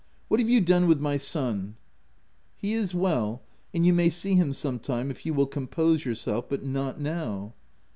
[0.29, 1.75] What have you done with my son?""
[2.57, 6.45] He is well, and you may see him some time, if you will compose yourself,
[6.49, 7.53] but not now.